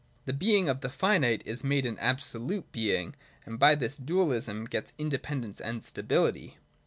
[0.25, 3.13] The being of the finite is made an absolute being,
[3.45, 6.57] and by this dualism gets independence and stability.